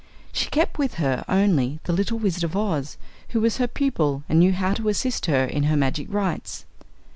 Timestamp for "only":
1.29-1.79